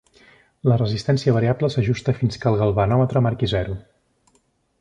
[0.71, 3.81] La resistència variable s'ajusta fins que el galvanòmetre marqui zero.